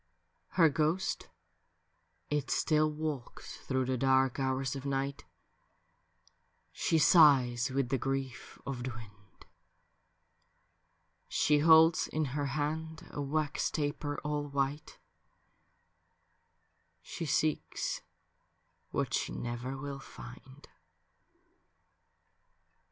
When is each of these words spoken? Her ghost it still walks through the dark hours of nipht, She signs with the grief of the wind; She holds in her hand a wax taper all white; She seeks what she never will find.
Her 0.57 0.67
ghost 0.67 1.29
it 2.31 2.49
still 2.49 2.89
walks 2.91 3.57
through 3.57 3.85
the 3.85 3.99
dark 3.99 4.39
hours 4.39 4.75
of 4.75 4.83
nipht, 4.83 5.25
She 6.71 6.97
signs 6.97 7.69
with 7.69 7.89
the 7.89 7.99
grief 7.99 8.57
of 8.65 8.81
the 8.83 8.89
wind; 8.89 9.45
She 11.27 11.59
holds 11.59 12.07
in 12.07 12.25
her 12.33 12.47
hand 12.47 13.07
a 13.11 13.21
wax 13.21 13.69
taper 13.69 14.19
all 14.21 14.47
white; 14.47 14.97
She 17.03 17.27
seeks 17.27 18.01
what 18.89 19.13
she 19.13 19.33
never 19.35 19.77
will 19.77 19.99
find. 19.99 20.67